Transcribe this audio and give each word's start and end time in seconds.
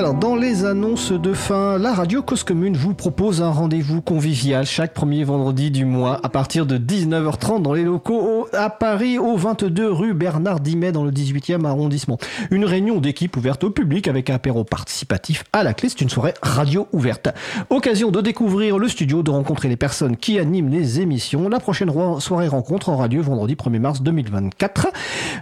Alors, 0.00 0.14
dans 0.14 0.34
les 0.34 0.64
annonces 0.64 1.12
de 1.12 1.34
fin, 1.34 1.76
la 1.76 1.92
radio 1.92 2.22
Cause 2.22 2.42
Commune 2.42 2.74
vous 2.74 2.94
propose 2.94 3.42
un 3.42 3.50
rendez-vous 3.50 4.00
convivial 4.00 4.64
chaque 4.64 4.94
premier 4.94 5.24
vendredi 5.24 5.70
du 5.70 5.84
mois 5.84 6.18
à 6.22 6.30
partir 6.30 6.64
de 6.64 6.78
19h30 6.78 7.60
dans 7.60 7.74
les 7.74 7.82
locaux 7.82 8.48
à 8.54 8.70
Paris, 8.70 9.18
au 9.18 9.36
22 9.36 9.92
rue 9.92 10.14
Bernard 10.14 10.60
Dimet 10.60 10.90
dans 10.90 11.04
le 11.04 11.10
18e 11.10 11.66
arrondissement. 11.66 12.16
Une 12.50 12.64
réunion 12.64 12.98
d'équipe 12.98 13.36
ouverte 13.36 13.62
au 13.62 13.68
public 13.68 14.08
avec 14.08 14.30
un 14.30 14.36
apéro 14.36 14.64
participatif 14.64 15.44
à 15.52 15.62
la 15.62 15.74
clé. 15.74 15.90
C'est 15.90 16.00
une 16.00 16.08
soirée 16.08 16.32
radio 16.40 16.88
ouverte. 16.92 17.28
Occasion 17.68 18.10
de 18.10 18.22
découvrir 18.22 18.78
le 18.78 18.88
studio, 18.88 19.22
de 19.22 19.30
rencontrer 19.30 19.68
les 19.68 19.76
personnes 19.76 20.16
qui 20.16 20.38
animent 20.38 20.70
les 20.70 21.00
émissions. 21.02 21.46
La 21.50 21.60
prochaine 21.60 21.92
soirée 22.20 22.48
rencontre 22.48 22.88
aura 22.88 23.06
lieu 23.06 23.20
vendredi 23.20 23.54
1er 23.54 23.78
mars 23.78 24.00
2024. 24.00 24.86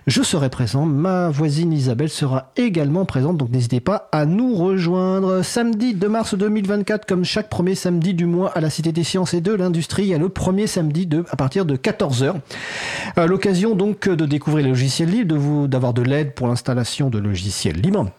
Je 0.08 0.22
serai 0.24 0.50
présent. 0.50 0.84
Ma 0.84 1.28
voisine 1.28 1.72
Isabelle 1.72 2.10
sera 2.10 2.50
également 2.56 3.04
présente, 3.04 3.36
donc 3.36 3.50
n'hésitez 3.50 3.78
pas 3.78 4.08
à 4.10 4.26
nous 4.26 4.47
rejoindre. 4.54 5.42
Samedi 5.42 5.94
2 5.94 6.08
mars 6.08 6.34
2024, 6.34 7.06
comme 7.06 7.24
chaque 7.24 7.48
premier 7.48 7.74
samedi 7.74 8.14
du 8.14 8.26
mois 8.26 8.50
à 8.50 8.60
la 8.60 8.70
Cité 8.70 8.92
des 8.92 9.04
Sciences 9.04 9.34
et 9.34 9.40
de 9.40 9.52
l'Industrie, 9.52 10.14
a 10.14 10.18
le 10.18 10.28
premier 10.28 10.66
samedi 10.66 11.06
de, 11.06 11.24
à 11.30 11.36
partir 11.36 11.64
de 11.64 11.76
14h. 11.76 12.34
L'occasion 13.26 13.74
donc 13.74 14.08
de 14.08 14.26
découvrir 14.26 14.64
les 14.64 14.70
logiciels 14.70 15.10
libres, 15.10 15.68
d'avoir 15.68 15.94
de 15.94 16.02
l'aide 16.02 16.34
pour 16.34 16.46
l'installation 16.48 17.10
de 17.10 17.18
logiciels 17.18 17.80
libres 17.80 18.10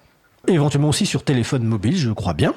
éventuellement 0.47 0.89
aussi 0.89 1.05
sur 1.05 1.23
téléphone 1.23 1.63
mobile, 1.63 1.95
je 1.97 2.11
crois 2.11 2.33
bien. 2.33 2.53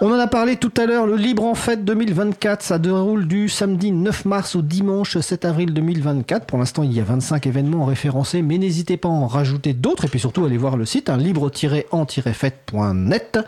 On 0.00 0.10
en 0.10 0.18
a 0.18 0.26
parlé 0.26 0.56
tout 0.56 0.72
à 0.76 0.86
l'heure, 0.86 1.06
le 1.06 1.16
Libre 1.16 1.44
en 1.44 1.54
Fête 1.54 1.84
2024, 1.84 2.62
ça 2.62 2.78
déroule 2.78 3.26
du 3.26 3.48
samedi 3.48 3.90
9 3.92 4.26
mars 4.26 4.56
au 4.56 4.62
dimanche 4.62 5.18
7 5.18 5.44
avril 5.44 5.72
2024. 5.72 6.46
Pour 6.46 6.58
l'instant, 6.58 6.82
il 6.82 6.92
y 6.92 6.98
a 7.00 7.04
25 7.04 7.46
événements 7.46 7.84
référencés, 7.84 8.42
mais 8.42 8.58
n'hésitez 8.58 8.96
pas 8.96 9.08
à 9.08 9.12
en 9.12 9.26
rajouter 9.26 9.72
d'autres 9.72 10.04
et 10.04 10.08
puis 10.08 10.20
surtout 10.20 10.44
allez 10.44 10.58
voir 10.58 10.76
le 10.76 10.84
site 10.84 11.08
hein, 11.08 11.16
libre-en-fête.net 11.16 13.38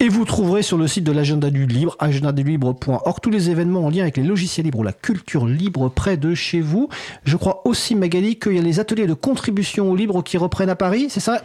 et 0.00 0.08
vous 0.08 0.24
trouverez 0.24 0.62
sur 0.62 0.78
le 0.78 0.88
site 0.88 1.04
de 1.04 1.12
l'agenda 1.12 1.50
du 1.50 1.66
libre, 1.66 1.96
agendadulibre.org, 1.98 3.20
tous 3.22 3.30
les 3.30 3.50
événements 3.50 3.84
en 3.84 3.90
lien 3.90 4.02
avec 4.02 4.16
les 4.16 4.22
logiciels 4.22 4.64
libres 4.64 4.78
ou 4.80 4.82
la 4.82 4.92
culture 4.92 5.46
libre 5.46 5.90
près 5.90 6.16
de 6.16 6.34
chez 6.34 6.60
vous. 6.60 6.88
Je 7.24 7.36
crois 7.36 7.62
aussi, 7.66 7.94
Magali, 7.94 8.38
qu'il 8.38 8.54
y 8.54 8.58
a 8.58 8.62
les 8.62 8.80
ateliers 8.80 9.06
de 9.06 9.14
contribution 9.14 9.90
au 9.90 9.96
libre 9.96 10.22
qui 10.22 10.38
reprennent 10.38 10.70
à 10.70 10.76
Paris, 10.76 11.08
c'est 11.10 11.20
ça? 11.20 11.42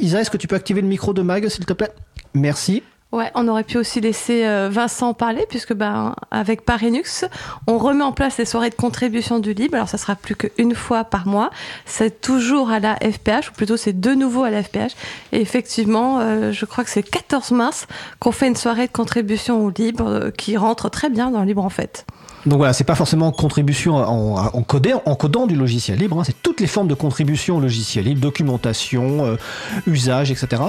Isa, 0.00 0.20
est-ce 0.20 0.30
que 0.30 0.36
tu 0.36 0.46
peux 0.46 0.56
activer 0.56 0.82
micro 0.86 1.12
de 1.12 1.22
Mag, 1.22 1.48
s'il 1.48 1.66
te 1.66 1.72
plaît 1.72 1.92
Merci. 2.34 2.82
Ouais, 3.14 3.30
on 3.36 3.46
aurait 3.46 3.62
pu 3.62 3.78
aussi 3.78 4.00
laisser 4.00 4.44
euh, 4.44 4.68
Vincent 4.68 5.14
parler, 5.14 5.46
puisque 5.48 5.72
ben, 5.72 6.16
avec 6.32 6.64
Parinux, 6.64 7.24
on 7.68 7.78
remet 7.78 8.02
en 8.02 8.10
place 8.10 8.38
les 8.38 8.44
soirées 8.44 8.70
de 8.70 8.74
contribution 8.74 9.38
du 9.38 9.54
libre. 9.54 9.76
Alors, 9.76 9.88
ça 9.88 9.98
sera 9.98 10.16
plus 10.16 10.34
qu'une 10.34 10.74
fois 10.74 11.04
par 11.04 11.28
mois. 11.28 11.50
C'est 11.86 12.20
toujours 12.20 12.70
à 12.70 12.80
la 12.80 12.96
FPH, 12.96 13.50
ou 13.50 13.52
plutôt 13.52 13.76
c'est 13.76 14.00
de 14.00 14.14
nouveau 14.14 14.42
à 14.42 14.50
la 14.50 14.64
FPH. 14.64 14.96
Et 15.30 15.40
effectivement, 15.40 16.18
euh, 16.18 16.50
je 16.50 16.64
crois 16.64 16.82
que 16.82 16.90
c'est 16.90 17.06
le 17.06 17.08
14 17.08 17.52
mars 17.52 17.86
qu'on 18.18 18.32
fait 18.32 18.48
une 18.48 18.56
soirée 18.56 18.88
de 18.88 18.92
contribution 18.92 19.64
au 19.64 19.70
libre 19.70 20.08
euh, 20.08 20.30
qui 20.32 20.56
rentre 20.56 20.88
très 20.88 21.08
bien 21.08 21.30
dans 21.30 21.38
le 21.38 21.46
libre 21.46 21.64
en 21.64 21.70
fait. 21.70 22.06
Donc 22.46 22.56
voilà, 22.58 22.72
c'est 22.72 22.82
pas 22.82 22.96
forcément 22.96 23.30
contribution 23.30 23.94
en, 23.94 24.62
codant 24.64 25.46
du 25.46 25.54
logiciel 25.54 26.00
libre, 26.00 26.18
hein. 26.18 26.24
c'est 26.26 26.42
toutes 26.42 26.60
les 26.60 26.66
formes 26.66 26.88
de 26.88 26.94
contribution 26.94 27.58
au 27.58 27.60
logiciel 27.60 28.06
libre, 28.06 28.20
documentation, 28.20 29.38
usage, 29.86 30.30
etc. 30.30 30.62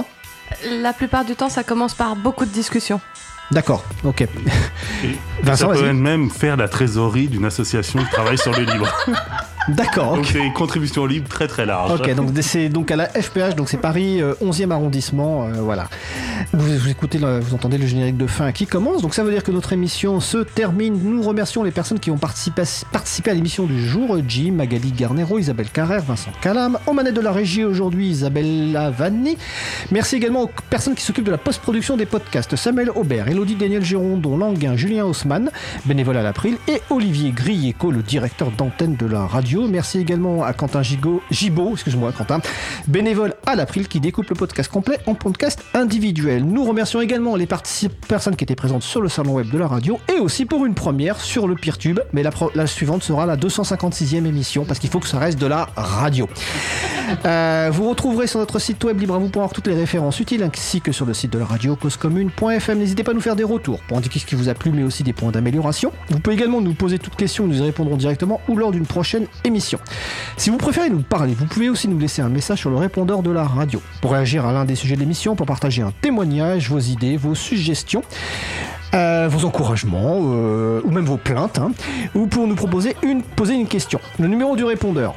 La 0.80 0.92
plupart 0.92 1.24
du 1.24 1.36
temps, 1.36 1.48
ça 1.48 1.64
commence 1.64 1.94
par 1.94 2.16
beaucoup 2.16 2.44
de 2.44 2.50
discussions. 2.50 3.00
D'accord, 3.50 3.84
ok. 4.04 4.26
Vincent, 5.42 5.72
ça 5.72 5.80
peut 5.80 5.92
même 5.92 6.30
faire 6.30 6.56
la 6.56 6.68
trésorerie 6.68 7.28
d'une 7.28 7.44
association 7.44 8.00
qui 8.00 8.10
travaille 8.10 8.38
sur 8.38 8.52
le 8.56 8.64
livre. 8.64 8.92
D'accord. 9.68 10.16
Donc 10.16 10.26
c'est 10.26 10.38
une 10.38 10.52
contribution 10.52 11.06
libre 11.06 11.28
très 11.28 11.48
très 11.48 11.66
large. 11.66 12.00
Ok, 12.00 12.14
donc 12.14 12.30
c'est 12.40 12.68
donc 12.68 12.90
à 12.90 12.96
la 12.96 13.06
FPH, 13.06 13.56
donc 13.56 13.68
c'est 13.68 13.76
Paris 13.76 14.20
11e 14.20 14.70
euh, 14.70 14.74
arrondissement, 14.74 15.46
euh, 15.46 15.54
voilà. 15.60 15.88
Vous, 16.52 16.88
écoutez, 16.88 17.18
vous 17.18 17.54
entendez 17.54 17.78
le 17.78 17.86
générique 17.86 18.16
de 18.16 18.26
fin 18.26 18.52
qui 18.52 18.66
commence, 18.66 19.02
donc 19.02 19.14
ça 19.14 19.24
veut 19.24 19.32
dire 19.32 19.42
que 19.42 19.50
notre 19.50 19.72
émission 19.72 20.20
se 20.20 20.38
termine. 20.38 20.98
Nous 21.02 21.22
remercions 21.22 21.62
les 21.62 21.70
personnes 21.70 21.98
qui 21.98 22.10
ont 22.10 22.18
participé, 22.18 22.62
participé 22.92 23.30
à 23.30 23.34
l'émission 23.34 23.64
du 23.64 23.86
jour 23.86 24.18
Jim, 24.26 24.52
Magali 24.52 24.92
Garnero, 24.92 25.38
Isabelle 25.38 25.70
Carrère, 25.70 26.02
Vincent 26.02 26.32
Calam. 26.40 26.78
En 26.86 26.94
manette 26.94 27.14
de 27.14 27.20
la 27.20 27.32
régie 27.32 27.64
aujourd'hui, 27.64 28.08
Isabelle 28.08 28.72
Lavanni. 28.72 29.36
Merci 29.90 30.16
également 30.16 30.42
aux 30.42 30.50
personnes 30.70 30.94
qui 30.94 31.02
s'occupent 31.02 31.26
de 31.26 31.32
la 31.32 31.38
post-production 31.38 31.96
des 31.96 32.06
podcasts 32.06 32.54
Samuel 32.54 32.90
Aubert, 32.90 33.28
Elodie 33.28 33.56
Daniel 33.56 33.84
Girondon, 33.84 34.36
Languin, 34.36 34.76
Julien 34.76 35.04
Haussmann, 35.04 35.50
bénévole 35.84 36.16
à 36.16 36.22
l'April, 36.22 36.56
et 36.68 36.80
Olivier 36.90 37.30
Grieco, 37.30 37.90
le 37.90 38.02
directeur 38.02 38.50
d'antenne 38.52 38.96
de 38.96 39.06
la 39.06 39.26
radio 39.26 39.55
Merci 39.64 39.98
également 39.98 40.44
à 40.44 40.52
Quentin 40.52 40.82
Gigot, 40.82 41.22
excuse-moi 41.30 42.12
Quentin, 42.12 42.40
bénévole 42.88 43.34
à 43.46 43.56
l'April 43.56 43.88
qui 43.88 44.00
découpe 44.00 44.28
le 44.28 44.34
podcast 44.34 44.70
complet 44.70 44.98
en 45.06 45.14
podcast 45.14 45.64
individuel. 45.72 46.44
Nous 46.44 46.64
remercions 46.64 47.00
également 47.00 47.36
les 47.36 47.46
personnes 47.46 48.36
qui 48.36 48.44
étaient 48.44 48.54
présentes 48.54 48.82
sur 48.82 49.00
le 49.00 49.08
salon 49.08 49.34
web 49.34 49.50
de 49.50 49.58
la 49.58 49.66
radio 49.66 49.98
et 50.14 50.20
aussi 50.20 50.44
pour 50.44 50.66
une 50.66 50.74
première 50.74 51.20
sur 51.20 51.48
le 51.48 51.54
Peertube, 51.54 52.00
mais 52.12 52.22
la, 52.22 52.66
suivante 52.66 53.02
sera 53.02 53.24
la 53.24 53.36
256e 53.36 54.26
émission 54.26 54.64
parce 54.64 54.78
qu'il 54.78 54.90
faut 54.90 55.00
que 55.00 55.08
ça 55.08 55.18
reste 55.18 55.40
de 55.40 55.46
la 55.46 55.68
radio. 55.76 56.28
Euh, 57.24 57.70
vous 57.72 57.88
retrouverez 57.88 58.26
sur 58.26 58.40
notre 58.40 58.58
site 58.58 58.82
web 58.84 59.00
libravou.org 59.00 59.52
toutes 59.52 59.68
les 59.68 59.74
références 59.74 60.20
utiles 60.20 60.42
ainsi 60.42 60.80
que 60.80 60.92
sur 60.92 61.06
le 61.06 61.14
site 61.14 61.32
de 61.32 61.38
la 61.38 61.46
radio 61.46 61.76
causecommune.fm. 61.76 62.78
N'hésitez 62.78 63.04
pas 63.04 63.12
à 63.12 63.14
nous 63.14 63.20
faire 63.20 63.36
des 63.36 63.44
retours 63.44 63.80
pour 63.88 63.96
indiquer 63.96 64.18
ce 64.18 64.26
qui 64.26 64.34
vous 64.34 64.48
a 64.48 64.54
plu 64.54 64.70
mais 64.72 64.82
aussi 64.82 65.02
des 65.02 65.12
points 65.12 65.30
d'amélioration. 65.30 65.92
Vous 66.10 66.20
pouvez 66.20 66.34
également 66.34 66.60
nous 66.60 66.74
poser 66.74 66.98
toutes 66.98 67.16
questions, 67.16 67.46
nous 67.46 67.58
y 67.58 67.62
répondrons 67.62 67.96
directement 67.96 68.40
ou 68.48 68.56
lors 68.56 68.72
d'une 68.72 68.86
prochaine 68.86 69.26
Si 70.36 70.50
vous 70.50 70.56
préférez 70.56 70.90
nous 70.90 71.02
parler, 71.02 71.34
vous 71.34 71.46
pouvez 71.46 71.68
aussi 71.68 71.86
nous 71.86 71.98
laisser 71.98 72.20
un 72.20 72.28
message 72.28 72.58
sur 72.58 72.70
le 72.70 72.76
répondeur 72.76 73.22
de 73.22 73.30
la 73.30 73.44
radio 73.44 73.80
pour 74.00 74.12
réagir 74.12 74.44
à 74.44 74.52
l'un 74.52 74.64
des 74.64 74.74
sujets 74.74 74.96
de 74.96 75.00
l'émission, 75.00 75.36
pour 75.36 75.46
partager 75.46 75.82
un 75.82 75.92
témoignage, 76.00 76.68
vos 76.68 76.80
idées, 76.80 77.16
vos 77.16 77.34
suggestions. 77.34 78.02
Euh, 78.94 79.28
vos 79.28 79.44
encouragements 79.44 80.20
euh, 80.22 80.80
ou 80.84 80.90
même 80.90 81.04
vos 81.04 81.16
plaintes, 81.16 81.58
hein, 81.58 81.72
ou 82.14 82.26
pour 82.26 82.46
nous 82.46 82.54
proposer 82.54 82.96
poser 83.34 83.54
une 83.54 83.66
question. 83.66 83.98
Le 84.18 84.28
numéro 84.28 84.56
du 84.56 84.64
répondeur 84.64 85.14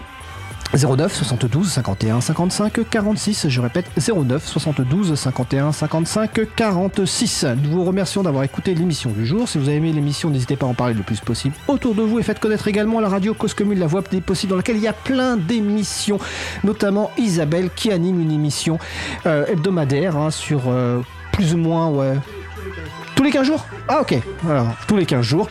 09 0.75 1.11
72 1.11 1.67
51 1.67 2.21
55 2.21 2.89
46, 2.89 3.49
je 3.49 3.61
répète 3.61 3.85
09 3.97 4.45
72 4.45 5.15
51 5.15 5.71
55 5.71 6.55
46. 6.55 7.45
Nous 7.63 7.71
vous 7.71 7.83
remercions 7.83 8.21
d'avoir 8.21 8.43
écouté 8.43 8.75
l'émission 8.75 9.09
du 9.09 9.25
jour. 9.25 9.49
Si 9.49 9.57
vous 9.57 9.67
avez 9.67 9.77
aimé 9.77 9.91
l'émission, 9.91 10.29
n'hésitez 10.29 10.55
pas 10.55 10.67
à 10.67 10.69
en 10.69 10.75
parler 10.75 10.93
le 10.93 11.01
plus 11.01 11.19
possible 11.21 11.55
autour 11.67 11.95
de 11.95 12.03
vous 12.03 12.19
et 12.19 12.23
faites 12.23 12.39
connaître 12.39 12.67
également 12.67 12.99
la 12.99 13.09
radio 13.09 13.33
Cause 13.33 13.55
la 13.59 13.87
voix 13.87 14.03
des 14.11 14.21
possibles, 14.21 14.51
dans 14.51 14.57
laquelle 14.57 14.77
il 14.77 14.83
y 14.83 14.87
a 14.87 14.93
plein 14.93 15.37
d'émissions, 15.37 16.19
notamment 16.63 17.09
Isabelle 17.17 17.69
qui 17.75 17.91
anime 17.91 18.21
une 18.21 18.31
émission 18.31 18.77
euh, 19.25 19.47
hebdomadaire 19.47 20.17
hein, 20.17 20.29
sur 20.29 20.63
euh, 20.67 21.01
plus 21.31 21.55
ou 21.55 21.57
moins 21.57 21.89
ouais, 21.89 22.13
tous 23.19 23.25
les 23.25 23.31
15 23.31 23.45
jours? 23.45 23.65
Ah 23.89 23.99
ok, 23.99 24.15
Alors, 24.49 24.67
tous 24.87 24.95
les 24.95 25.05
15 25.05 25.25
jours. 25.25 25.49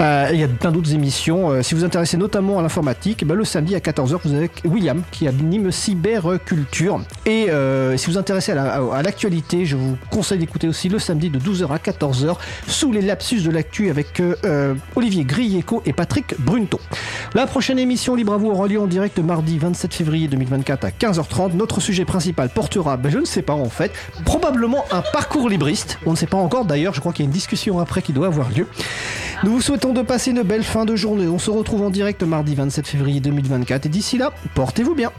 Euh, 0.00 0.30
il 0.32 0.40
y 0.40 0.42
a 0.42 0.48
plein 0.48 0.72
d'autres 0.72 0.94
émissions. 0.94 1.50
Euh, 1.50 1.60
si 1.60 1.74
vous 1.74 1.84
intéressez 1.84 2.16
notamment 2.16 2.58
à 2.58 2.62
l'informatique, 2.62 3.26
bah, 3.26 3.34
le 3.34 3.44
samedi 3.44 3.74
à 3.74 3.78
14h, 3.78 4.20
vous 4.24 4.32
avez 4.32 4.50
William 4.64 5.02
qui 5.10 5.28
anime 5.28 5.70
Cyberculture. 5.70 7.02
Et 7.26 7.50
euh, 7.50 7.98
si 7.98 8.06
vous 8.06 8.12
vous 8.12 8.18
intéressez 8.18 8.52
à 8.52 9.02
l'actualité, 9.02 9.66
je 9.66 9.76
vous 9.76 9.98
conseille 10.10 10.38
d'écouter 10.38 10.66
aussi 10.66 10.88
le 10.88 10.98
samedi 10.98 11.28
de 11.28 11.38
12h 11.38 11.70
à 11.70 11.76
14h 11.76 12.36
sous 12.66 12.90
les 12.90 13.02
lapsus 13.02 13.42
de 13.42 13.50
l'actu 13.50 13.90
avec 13.90 14.22
Olivier 14.96 15.24
Grieco 15.24 15.82
et 15.84 15.92
Patrick 15.92 16.40
Brunto. 16.40 16.80
La 17.34 17.46
prochaine 17.46 17.78
émission 17.78 18.14
Libre 18.14 18.32
à 18.32 18.38
vous 18.38 18.48
aura 18.48 18.66
lieu 18.66 18.80
en 18.80 18.86
direct 18.86 19.18
mardi 19.18 19.58
27 19.58 19.92
février 19.92 20.28
2024 20.28 20.86
à 20.86 20.88
15h30. 20.88 21.52
Notre 21.54 21.82
sujet 21.82 22.06
principal 22.06 22.48
portera, 22.48 22.96
ben, 22.96 23.12
je 23.12 23.18
ne 23.18 23.26
sais 23.26 23.42
pas 23.42 23.52
en 23.52 23.68
fait, 23.68 23.92
probablement 24.24 24.86
un 24.90 25.02
parcours 25.12 25.50
libriste. 25.50 25.98
On 26.06 26.12
ne 26.12 26.16
sait 26.16 26.26
pas 26.26 26.38
encore 26.38 26.64
d'ailleurs 26.64 26.93
je 26.94 27.00
crois 27.00 27.12
qu'il 27.12 27.24
y 27.24 27.26
a 27.26 27.28
une 27.28 27.32
discussion 27.32 27.78
après 27.78 28.02
qui 28.02 28.12
doit 28.12 28.28
avoir 28.28 28.50
lieu. 28.50 28.66
Nous 29.42 29.52
vous 29.52 29.60
souhaitons 29.60 29.92
de 29.92 30.02
passer 30.02 30.30
une 30.30 30.42
belle 30.42 30.64
fin 30.64 30.84
de 30.84 30.96
journée. 30.96 31.26
On 31.26 31.38
se 31.38 31.50
retrouve 31.50 31.82
en 31.82 31.90
direct 31.90 32.22
mardi 32.22 32.54
27 32.54 32.86
février 32.86 33.20
2024 33.20 33.86
et 33.86 33.88
d'ici 33.88 34.16
là, 34.16 34.32
portez-vous 34.54 34.94
bien. 34.94 35.10